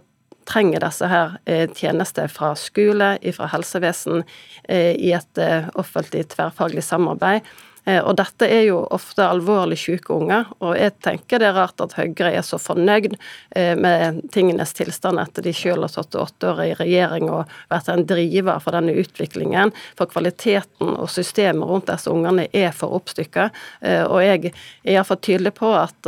trenger 0.50 0.82
disse 0.86 1.10
her 1.10 1.38
eh, 1.50 1.66
tjenester 1.76 2.30
fra 2.32 2.54
skole, 2.58 3.16
fra 3.36 3.50
helsevesen, 3.54 4.24
eh, 4.70 4.94
i 4.98 5.12
et 5.18 5.44
offentlig 5.80 6.28
tverrfaglig 6.34 6.86
samarbeid. 6.86 7.46
Eh, 7.86 8.00
og 8.04 8.16
dette 8.20 8.48
er 8.48 8.66
jo 8.68 8.82
ofte 8.92 9.26
alvorlig 9.26 9.78
syke 9.80 10.14
unger, 10.14 10.50
og 10.64 10.76
jeg 10.78 10.96
tenker 11.06 11.42
det 11.42 11.50
er 11.50 11.58
rart 11.58 11.82
at 11.84 11.96
Høyre 11.98 12.32
er 12.34 12.44
så 12.46 12.60
fornøyd 12.62 13.16
eh, 13.56 13.76
med 13.80 14.22
tingenes 14.34 14.74
tilstand 14.78 15.22
etter 15.22 15.46
de 15.46 15.54
selv 15.56 15.88
har 15.88 15.94
sittet 15.94 16.20
åtte 16.22 16.52
år 16.52 16.64
i 16.66 16.74
regjering 16.80 17.30
og 17.32 17.54
vært 17.72 17.92
en 17.94 18.06
driver 18.10 18.60
for 18.64 18.76
denne 18.76 18.96
utviklingen. 19.00 19.74
For 20.00 20.12
kvaliteten 20.12 20.96
og 20.96 21.10
systemet 21.14 21.70
rundt 21.70 21.90
disse 21.90 22.12
ungene 22.12 22.50
er 22.54 22.74
for 22.76 22.98
oppstykka. 23.00 23.50
Eh, 23.82 24.04
og 24.04 24.22
jeg 24.26 24.52
er 24.52 24.94
iallfall 24.96 25.22
tydelig 25.24 25.56
på 25.60 25.72
at 25.76 26.08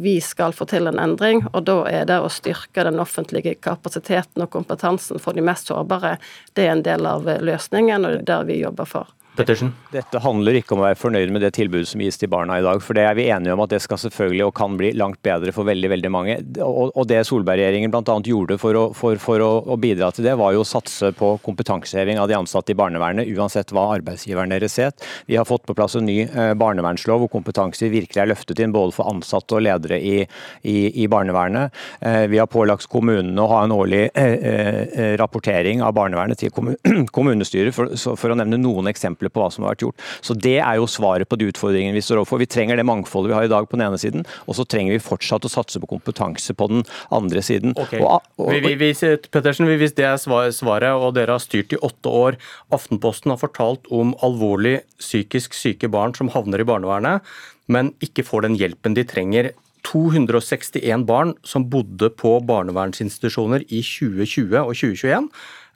vi 0.00 0.16
skal 0.24 0.54
få 0.56 0.66
til 0.70 0.88
en 0.88 0.98
endring, 1.00 1.42
og 1.52 1.64
da 1.68 1.76
er 1.90 2.06
det 2.08 2.18
å 2.22 2.30
styrke 2.32 2.84
den 2.86 3.00
offentlige 3.02 3.56
kapasiteten 3.62 4.44
og 4.44 4.52
kompetansen 4.52 5.20
for 5.22 5.36
de 5.36 5.44
mest 5.44 5.70
sårbare, 5.70 6.16
det 6.56 6.66
er 6.66 6.74
en 6.74 6.84
del 6.86 7.06
av 7.08 7.26
løsningen, 7.26 8.06
og 8.06 8.12
det 8.12 8.20
er 8.22 8.28
det 8.30 8.42
vi 8.50 8.60
jobber 8.62 8.88
for. 8.88 9.10
Pettersen? 9.40 9.72
Dette 9.92 10.20
handler 10.22 10.58
ikke 10.60 10.74
om 10.76 10.82
å 10.82 10.86
være 10.86 10.98
fornøyd 11.00 11.32
med 11.34 11.42
det 11.44 11.52
tilbudet 11.56 11.88
som 11.90 12.02
gis 12.04 12.18
til 12.20 12.30
barna 12.32 12.58
i 12.60 12.64
dag. 12.64 12.82
For 12.84 12.96
det 12.96 13.06
er 13.08 13.16
vi 13.18 13.28
enige 13.32 13.54
om 13.56 13.62
at 13.64 13.72
det 13.72 13.80
skal 13.84 14.00
selvfølgelig 14.02 14.46
og 14.46 14.54
kan 14.58 14.76
bli 14.78 14.92
langt 14.98 15.20
bedre 15.26 15.54
for 15.56 15.68
veldig 15.68 15.90
veldig 15.94 16.12
mange. 16.12 16.36
Og, 16.60 17.00
det 17.10 17.22
Solberg-regjeringen 17.26 17.92
bl.a. 17.92 18.16
gjorde 18.30 18.58
for, 18.60 18.76
å, 18.76 18.84
for, 18.96 19.18
for 19.22 19.44
å, 19.44 19.78
bidra 19.80 20.10
til 20.14 20.28
det, 20.28 20.36
var 20.38 20.54
jo 20.54 20.62
å 20.64 20.68
satse 20.68 21.12
på 21.16 21.32
kompetanseheving 21.44 22.20
av 22.20 22.28
de 22.30 22.36
ansatte 22.36 22.74
i 22.74 22.78
barnevernet, 22.78 23.30
uansett 23.34 23.72
hva 23.74 23.88
arbeidsgiveren 23.96 24.52
deres 24.52 24.76
het. 24.82 25.06
Vi 25.26 25.38
har 25.40 25.48
fått 25.48 25.64
på 25.68 25.76
plass 25.78 25.96
en 25.98 26.06
ny 26.06 26.20
eh, 26.26 26.52
barnevernslov 26.60 27.24
hvor 27.24 27.32
kompetanse 27.32 27.90
virkelig 27.90 28.22
er 28.22 28.30
løftet 28.30 28.60
inn 28.62 28.74
både 28.76 28.94
for 28.96 29.10
ansatte 29.10 29.56
og 29.56 29.64
ledere 29.64 29.98
i, 29.98 30.20
i, 30.62 30.76
i 31.02 31.08
barnevernet. 31.10 31.74
Eh, 32.04 32.26
vi 32.30 32.38
har 32.38 32.50
pålagt 32.50 32.90
kommunene 32.92 33.40
å 33.40 33.50
ha 33.50 33.64
en 33.64 33.76
årlig 33.76 34.06
eh 34.14 35.16
rapportering 35.20 35.82
av 35.82 35.94
barnevernet 35.96 36.40
til 36.40 36.52
kommunestyret, 37.16 37.74
for, 37.74 37.92
for 38.18 38.32
å 38.32 38.38
nevne 38.38 38.58
noen 38.60 38.90
eksempler 38.90 39.29
på 39.32 39.42
hva 39.42 39.50
som 39.52 39.64
har 39.64 39.74
vært 39.74 39.86
gjort. 39.86 40.06
Så 40.24 40.36
Det 40.40 40.58
er 40.58 40.78
jo 40.80 40.88
svaret 40.90 41.28
på 41.28 41.38
de 41.40 41.48
utfordringene 41.50 41.96
vi 41.96 42.04
står 42.04 42.22
overfor. 42.22 42.40
Vi 42.42 42.50
trenger 42.50 42.78
det 42.80 42.86
mangfoldet 42.88 43.32
vi 43.32 43.38
har 43.38 43.48
i 43.48 43.52
dag 43.52 43.68
på 43.68 43.78
den 43.78 43.86
ene 43.86 44.00
siden, 44.00 44.26
og 44.46 44.56
så 44.58 44.66
trenger 44.66 44.96
vi 44.96 45.02
fortsatt 45.02 45.46
å 45.46 45.52
satse 45.52 45.80
på 45.80 45.90
kompetanse 45.90 46.54
på 46.56 46.68
den 46.70 46.84
andre 47.14 47.42
siden. 47.44 47.74
Okay. 47.76 48.02
Og, 48.02 48.24
og, 48.40 48.52
vi, 48.54 48.74
vi, 48.80 48.92
Pettersen, 49.30 49.68
hvis 49.80 49.96
det 49.98 50.06
er 50.08 50.18
svaret, 50.20 50.90
og 50.90 51.14
dere 51.16 51.36
har 51.36 51.42
styrt 51.42 51.74
i 51.74 51.80
åtte 51.80 52.10
år 52.10 52.38
Aftenposten 52.74 53.32
har 53.32 53.40
fortalt 53.40 53.88
om 53.94 54.12
alvorlig 54.24 54.80
psykisk 55.00 55.54
syke 55.56 55.90
barn 55.90 56.14
som 56.16 56.30
havner 56.32 56.62
i 56.62 56.68
barnevernet, 56.68 57.26
men 57.70 57.92
ikke 58.04 58.24
får 58.26 58.46
den 58.46 58.58
hjelpen 58.58 58.96
de 58.96 59.04
trenger. 59.06 59.52
261 59.86 61.06
barn 61.08 61.34
som 61.46 61.68
bodde 61.72 62.10
på 62.20 62.36
barnevernsinstitusjoner 62.46 63.64
i 63.68 63.80
2020 63.84 64.58
og 64.60 64.74
2021, 64.76 65.30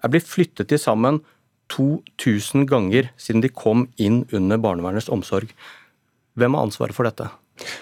er 0.04 0.12
blitt 0.12 0.28
flyttet 0.28 0.68
til 0.68 0.80
sammen 0.80 1.22
2000 1.72 2.66
ganger 2.70 3.10
siden 3.20 3.42
de 3.44 3.48
kom 3.52 3.86
inn 3.96 4.24
under 4.32 4.60
barnevernets 4.60 5.08
omsorg. 5.12 5.52
Hvem 6.38 6.54
har 6.56 6.66
ansvaret 6.68 6.96
for 6.96 7.08
dette? 7.08 7.30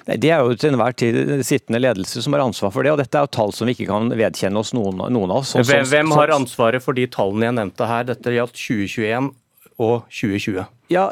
Nei, 0.06 0.16
Det 0.20 0.30
er 0.30 0.42
jo 0.44 0.54
til 0.54 0.74
enhver 0.74 0.94
tid 0.96 1.16
sittende 1.48 1.80
ledelse 1.80 2.22
som 2.22 2.34
har 2.36 2.44
ansvar 2.44 2.72
for 2.74 2.84
det. 2.84 2.92
og 2.92 2.98
Dette 3.00 3.18
er 3.18 3.24
jo 3.26 3.32
tall 3.32 3.52
som 3.56 3.66
vi 3.66 3.74
ikke 3.76 3.88
kan 3.88 4.10
vedkjenne 4.12 4.60
oss 4.60 4.74
noen, 4.76 5.00
noen 5.12 5.30
av 5.32 5.40
oss. 5.40 5.54
Hvem, 5.56 5.86
hvem 5.88 6.12
har 6.12 6.34
ansvaret 6.36 6.84
for 6.84 6.92
de 6.92 7.06
tallene 7.08 7.48
jeg 7.48 7.58
nevnte 7.58 7.88
her? 7.88 8.04
Dette 8.12 8.34
gjaldt 8.36 8.58
2021 8.58 9.32
og 9.80 10.04
2020. 10.12 10.66
Ja, 10.92 11.06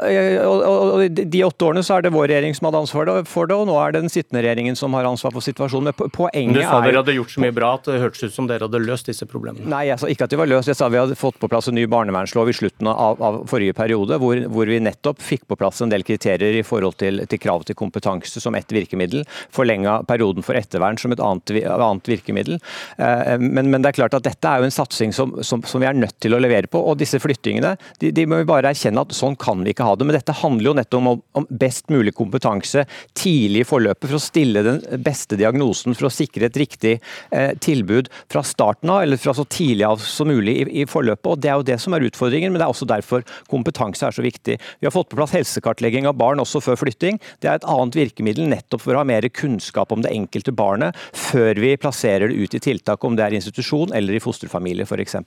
og, 0.47 0.63
og, 0.65 1.21
De 1.21 1.43
åtte 1.47 1.67
årene 1.67 1.83
så 1.87 1.97
er 1.97 2.07
det 2.07 2.13
vår 2.15 2.29
regjering 2.31 2.57
som 2.57 2.69
hadde 2.69 2.83
ansvar 2.85 3.11
for 3.29 3.51
det, 3.51 3.57
og 3.57 3.69
nå 3.71 3.77
er 3.81 3.95
det 3.95 4.05
den 4.05 4.13
sittende 4.13 4.43
regjeringen 4.45 4.79
som 4.79 4.95
har 4.97 5.09
ansvar 5.09 5.35
for 5.35 5.45
situasjonen. 5.45 5.91
Men 5.91 6.13
poenget 6.15 6.61
Du 6.61 6.63
sa 6.65 6.81
dere 6.85 7.01
hadde 7.01 7.17
gjort 7.17 7.35
så 7.35 7.45
mye 7.45 7.55
bra 7.57 7.73
at 7.79 7.89
det 7.89 8.01
hørtes 8.03 8.25
ut 8.27 8.37
som 8.37 8.49
dere 8.51 8.67
hadde 8.67 8.83
løst 8.85 9.11
disse 9.11 9.27
problemene. 9.31 9.69
Nei, 9.71 9.87
jeg 9.91 10.01
sa 10.03 10.11
ikke 10.11 10.29
at 10.29 10.35
de 10.35 10.41
var 10.41 10.51
løst. 10.51 10.71
Jeg 10.71 10.79
sa 10.79 10.91
vi 10.93 11.01
hadde 11.01 11.19
fått 11.19 11.39
på 11.41 11.51
plass 11.51 11.71
en 11.71 11.79
ny 11.79 11.87
barnevernslov 11.91 12.51
i 12.51 12.57
slutten 12.57 12.91
av, 12.91 13.21
av 13.23 13.41
forrige 13.51 13.77
periode, 13.79 14.21
hvor, 14.23 14.43
hvor, 14.51 14.71
vi 14.71 14.81
nettopp 14.83 15.23
fikk 15.25 15.47
på 15.51 15.59
plass 15.61 15.81
en 15.83 15.93
del 15.93 16.05
kriterier 16.07 16.61
i 16.61 16.65
forhold 16.67 16.99
til, 17.01 17.25
til 17.31 17.43
krav 17.43 17.65
til 17.67 17.79
kompetanse 17.79 18.43
som 18.43 18.57
ett 18.59 18.71
virkemiddel. 18.75 19.25
Forlenga 19.55 20.01
perioden 20.09 20.47
for 20.47 20.59
ettervern 20.59 20.99
som 21.01 21.15
et 21.15 21.23
annet, 21.25 21.55
annet 21.71 22.13
virkemiddel. 22.13 22.61
Eh, 22.99 23.37
men, 23.41 23.71
men, 23.71 23.81
det 23.81 23.93
er 23.93 24.01
klart 24.03 24.17
at 24.19 24.27
dette 24.27 24.51
er 24.51 24.63
jo 24.63 24.69
en 24.69 24.75
satsing 24.75 25.15
som, 25.17 25.39
som, 25.47 25.65
som, 25.67 25.83
vi 25.83 25.89
er 25.89 25.99
nødt 25.99 26.19
til 26.23 26.37
å 26.37 26.43
levere 26.43 26.71
på. 26.71 26.83
Og 26.83 26.99
disse 27.01 27.21
flyttingene 27.23 27.77
de, 28.03 28.13
de 28.15 28.27
må 28.29 28.43
vi 28.43 28.49
bare 28.49 28.75
erkjenne 28.75 29.03
at 29.03 29.17
sånn 29.17 29.39
kan 29.41 29.65
vi 29.67 29.70
ikke 29.75 29.87
ha 29.87 29.97
det. 29.97 30.07
Men 30.07 30.17
dette 30.17 30.37
handler 30.41 30.71
jo 30.71 30.77
nettopp 30.79 31.09
om, 31.13 31.23
om 31.41 31.47
best 31.51 31.91
mulig 31.93 32.15
kompetanse 32.17 32.85
tidlig 33.19 33.65
i 33.65 33.69
forløpet 33.69 34.09
for 34.09 34.19
å 34.19 34.23
stille 34.23 34.65
den 34.67 34.81
beste 35.05 35.39
diagnosen, 35.41 35.97
for 35.97 36.09
å 36.09 36.13
sikre 36.13 36.49
et 36.49 36.59
riktig 36.61 36.97
eh, 37.31 37.53
tilbud 37.63 38.11
fra 38.31 38.43
starten 38.47 38.93
av, 38.93 39.05
eller 39.05 39.21
fra 39.21 39.35
så 39.37 39.47
tidlig 39.51 39.87
av 39.89 40.03
som 40.05 40.31
mulig 40.31 40.57
i, 40.63 40.67
i, 40.83 40.87
forløpet. 40.91 41.31
og 41.33 41.43
Det 41.43 41.53
er 41.53 41.59
jo 41.59 41.69
det 41.71 41.79
som 41.83 41.97
er 41.97 42.07
utfordringen, 42.09 42.53
men 42.53 42.63
det 42.63 42.67
er 42.67 42.75
også 42.75 42.89
derfor 42.91 43.25
kompetanse 43.51 44.07
er 44.07 44.17
så 44.17 44.25
viktig. 44.25 44.59
Vi 44.81 44.89
har 44.89 44.95
fått 44.95 45.11
på 45.13 45.19
plass 45.21 45.35
helsekartlegging 45.37 46.09
av 46.11 46.19
barn 46.21 46.43
også 46.43 46.63
før 46.65 46.81
flytting. 46.81 47.21
Det 47.41 47.51
er 47.51 47.61
et 47.61 47.69
annet 47.71 47.99
virkemiddel 47.99 48.51
nettopp 48.51 48.85
for 48.85 48.97
å 48.97 49.03
ha 49.03 49.09
mer 49.09 49.29
kunnskap 49.35 49.93
om 49.95 50.05
det 50.05 50.15
enkelte 50.15 50.55
barnet 50.57 50.97
før 51.17 51.59
vi 51.61 51.75
plasserer 51.81 52.31
det 52.31 52.39
ut 52.39 52.57
i 52.57 52.63
tiltak, 52.63 53.05
om 53.05 53.17
det 53.19 53.27
er 53.27 53.37
institusjon 53.39 53.95
eller 53.97 54.17
i 54.17 54.23
fosterfamilie 54.23 54.87
f.eks. 54.89 55.19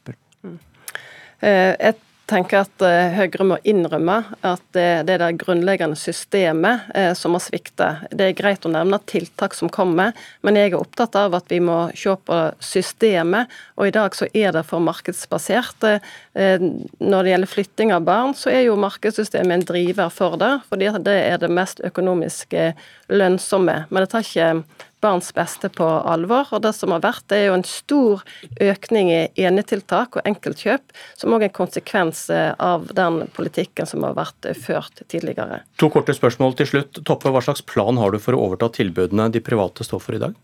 Mm. 0.44 0.58
Eh, 1.44 1.74
et 1.92 2.02
tenker 2.30 2.64
at 2.64 2.84
eh, 2.86 3.14
Høyre 3.18 3.46
må 3.48 3.58
innrømme 3.68 4.16
at 4.46 4.64
det, 4.76 5.06
det 5.08 5.16
er 5.16 5.22
det 5.22 5.42
grunnleggende 5.42 5.98
systemet 6.00 6.88
eh, 6.96 7.12
som 7.18 7.36
har 7.36 7.44
sviktet. 7.44 8.06
Det 8.12 8.30
er 8.30 8.38
greit 8.38 8.66
å 8.66 8.72
nevne 8.72 9.00
tiltak 9.10 9.56
som 9.58 9.72
kommer, 9.74 10.14
men 10.42 10.60
jeg 10.60 10.72
er 10.72 10.80
opptatt 10.80 11.18
av 11.20 11.36
at 11.38 11.52
vi 11.52 11.60
må 11.64 11.78
se 11.98 12.16
på 12.16 12.40
systemet. 12.64 13.52
Og 13.78 13.90
i 13.90 13.96
dag 13.96 14.16
så 14.16 14.30
er 14.32 14.56
det 14.56 14.64
for 14.70 14.84
markedsbasert. 14.84 15.88
Eh, 15.88 16.64
når 17.04 17.20
det 17.20 17.36
gjelder 17.36 17.54
flytting 17.56 17.94
av 17.96 18.08
barn, 18.08 18.34
så 18.38 18.54
er 18.54 18.66
jo 18.68 18.80
markedssystemet 18.80 19.58
en 19.58 19.68
driver 19.74 20.14
for 20.14 20.40
det, 20.42 20.54
fordi 20.72 20.94
det 21.04 21.20
er 21.28 21.44
det 21.44 21.52
mest 21.52 21.84
økonomisk 21.84 22.56
lønnsomme. 23.12 23.84
Men 23.90 24.04
det 24.04 24.12
tar 24.14 24.26
ikke 24.26 24.50
barns 25.04 25.34
beste 25.36 25.70
på 25.74 25.86
alvor. 25.86 26.50
Og 26.56 26.64
det 26.64 26.74
som 26.78 26.94
har 26.96 27.04
vært, 27.04 27.26
det 27.32 27.42
er 27.42 27.50
jo 27.50 27.58
en 27.58 27.68
stor 27.68 28.24
økning 28.64 29.12
i 29.14 29.22
enetiltak 29.44 30.18
og 30.18 30.30
enkeltkjøp, 30.30 30.96
som 31.20 31.36
òg 31.36 31.46
er 31.46 31.52
en 31.52 31.58
konsekvens 31.60 32.26
eh, 32.34 32.52
av 32.58 32.88
den 32.96 33.24
politikken 33.36 33.90
som 33.90 34.06
har 34.08 34.16
vært 34.18 34.50
eh, 34.50 34.58
ført 34.58 35.04
tidligere. 35.12 35.62
To 35.82 35.92
korte 35.94 36.16
spørsmål 36.16 36.58
til 36.60 36.72
slutt. 36.74 37.04
Toppe, 37.04 37.34
hva 37.34 37.44
slags 37.44 37.66
plan 37.68 38.00
har 38.00 38.14
du 38.14 38.22
for 38.24 38.38
å 38.38 38.48
overta 38.48 38.72
tilbudene 38.80 39.30
de 39.34 39.44
private 39.44 39.86
står 39.88 40.04
for 40.04 40.18
i 40.18 40.24
dag? 40.24 40.40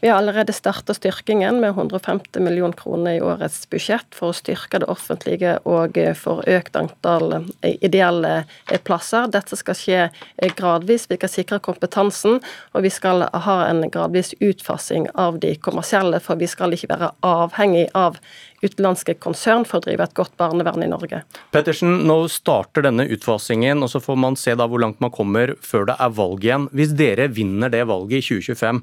Vi 0.00 0.08
har 0.08 0.18
allerede 0.18 0.52
starta 0.52 0.94
styrkingen 0.94 1.60
med 1.60 1.70
150 1.70 2.40
millioner 2.40 2.72
kroner 2.72 3.12
i 3.12 3.20
årets 3.22 3.68
budsjett 3.70 4.14
for 4.14 4.32
å 4.32 4.36
styrke 4.36 4.80
det 4.82 4.88
offentlige 4.90 5.52
og 5.62 5.98
for 6.18 6.42
økt 6.50 6.76
antall 6.76 7.36
eh, 7.36 7.76
ideelle 7.86 8.32
eh, 8.42 8.80
plasser. 8.82 9.28
Dette 9.30 9.56
skal 9.56 9.78
skje 9.78 10.00
eh, 10.02 10.54
gradvis. 10.58 11.06
Vi 11.10 11.20
skal 11.20 11.30
sikre 11.30 11.60
kompetansen, 11.62 12.40
og 12.74 12.82
vi 12.82 12.90
skal 12.90 13.28
ha 13.30 13.56
en 13.68 13.84
gradvis 13.94 14.32
utfasing 14.40 15.06
av 15.14 15.38
de 15.44 15.54
kommersielle, 15.54 16.18
for 16.18 16.40
vi 16.40 16.50
skal 16.50 16.74
ikke 16.74 16.90
være 16.90 17.12
avhengig 17.22 17.86
av 17.94 18.18
utenlandske 18.62 19.14
konsern 19.22 19.62
for 19.66 19.78
å 19.78 19.86
drive 19.86 20.06
et 20.06 20.18
godt 20.18 20.34
barnevern 20.38 20.82
i 20.82 20.90
Norge. 20.90 21.22
Pettersen, 21.54 22.02
nå 22.10 22.24
starter 22.30 22.86
denne 22.86 23.06
utfasingen, 23.06 23.82
og 23.82 23.94
så 23.94 24.02
får 24.02 24.18
man 24.26 24.38
se 24.38 24.58
da 24.58 24.66
hvor 24.66 24.82
langt 24.82 24.98
man 25.02 25.14
kommer 25.14 25.54
før 25.62 25.86
det 25.90 25.98
er 26.02 26.18
valg 26.18 26.42
igjen. 26.46 26.68
Hvis 26.74 26.94
dere 26.98 27.30
vinner 27.30 27.70
det 27.70 27.86
valget 27.90 28.18
i 28.18 28.26
2025, 28.42 28.82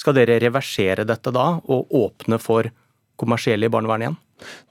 skal 0.00 0.16
dere 0.16 0.40
reversere 0.42 1.06
dette 1.08 1.32
da, 1.34 1.52
og 1.60 1.92
åpne 1.92 2.40
for 2.40 2.70
kommersielle 3.20 3.68
i 3.68 3.72
barnevernet 3.72 4.08
igjen? 4.08 4.18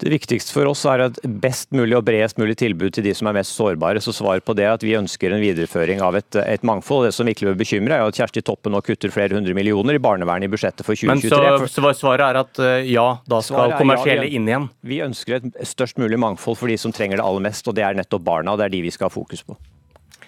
Det 0.02 0.10
viktigste 0.10 0.54
for 0.54 0.66
oss 0.70 0.82
er 0.90 1.04
et 1.04 1.18
best 1.44 1.70
mulig 1.76 1.94
og 1.98 2.06
bredest 2.08 2.40
mulig 2.42 2.56
tilbud 2.60 2.96
til 2.96 3.06
de 3.06 3.14
som 3.14 3.30
er 3.30 3.36
mest 3.38 3.54
sårbare. 3.54 4.02
Så 4.02 4.14
svar 4.16 4.42
på 4.42 4.56
det 4.58 4.66
er 4.66 4.74
at 4.74 4.86
vi 4.86 4.96
ønsker 4.98 5.36
en 5.36 5.44
videreføring 5.44 6.02
av 6.06 6.18
et, 6.18 6.40
et 6.42 6.66
mangfold. 6.66 7.06
Det 7.06 7.14
som 7.14 7.30
virkelig 7.30 7.52
bør 7.52 7.60
bekymre, 7.62 8.00
er 8.00 8.10
at 8.10 8.18
Kjersti 8.18 8.44
Toppe 8.46 8.74
nå 8.74 8.82
kutter 8.86 9.14
flere 9.14 9.38
hundre 9.38 9.54
millioner 9.58 10.00
i 10.00 10.04
barnevernet 10.04 10.50
i 10.50 10.54
budsjettet 10.54 10.88
for 10.88 10.98
2023. 10.98 11.42
Men 11.60 11.70
så, 11.70 11.94
svaret 12.02 12.26
er 12.26 12.42
at 12.42 12.64
eh, 12.66 12.90
ja, 12.90 13.08
da 13.30 13.42
skal 13.46 13.76
kommersielle 13.78 14.26
ja, 14.26 14.36
inn 14.40 14.50
igjen? 14.50 14.70
Vi 14.82 15.04
ønsker 15.06 15.42
et 15.42 15.66
størst 15.70 16.02
mulig 16.02 16.20
mangfold 16.22 16.58
for 16.60 16.72
de 16.72 16.80
som 16.82 16.96
trenger 16.96 17.22
det 17.22 17.28
aller 17.28 17.46
mest, 17.50 17.68
og 17.70 17.78
det 17.78 17.86
er 17.86 18.00
nettopp 18.00 18.26
barna. 18.26 18.58
Det 18.58 18.70
er 18.70 18.80
de 18.80 18.88
vi 18.88 18.96
skal 18.96 19.12
ha 19.12 19.14
fokus 19.14 19.46
på. 19.46 19.60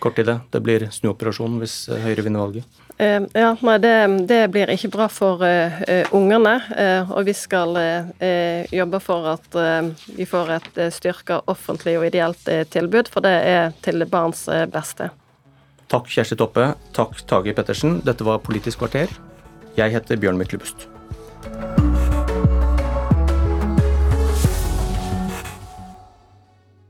Kort 0.02 0.20
i 0.20 0.26
det. 0.28 0.38
Det 0.52 0.62
blir 0.66 0.88
snuoperasjon 0.94 1.60
hvis 1.62 1.76
Høyre 2.04 2.26
vinner 2.26 2.44
valget. 2.44 2.80
Uh, 3.02 3.26
ja, 3.34 3.54
nei, 3.66 3.78
det, 3.82 3.94
det, 4.30 4.42
blir 4.54 4.70
ikke 4.74 4.92
bra 4.94 5.08
for 5.10 5.42
uh, 5.46 5.80
uh, 5.88 6.12
ungene. 6.18 6.58
og 7.10 7.26
vi 7.26 7.34
skal 7.38 7.78
jobbe 8.72 9.00
for 9.04 9.28
at 9.34 9.58
vi 10.18 10.26
får 10.28 10.52
et 10.58 10.80
styrka 10.94 11.42
offentlig 11.52 11.98
og 12.00 12.06
ideelt 12.08 12.50
tilbud, 12.74 13.10
for 13.12 13.26
det 13.26 13.34
er 13.48 13.76
til 13.86 14.06
barns 14.10 14.46
beste. 14.72 15.12
Takk 15.92 16.08
Kjersti 16.08 16.38
Toppe. 16.40 16.72
Takk 16.96 17.20
Tage 17.28 17.56
Pettersen. 17.58 18.00
Dette 18.06 18.28
var 18.28 18.40
Politisk 18.46 18.84
kvarter. 18.84 19.12
Jeg 19.76 19.92
heter 19.92 20.20
Bjørn 20.20 20.40
Myklebust. 20.40 20.88